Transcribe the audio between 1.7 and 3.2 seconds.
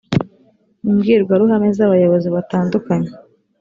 z abayobozi batandukanye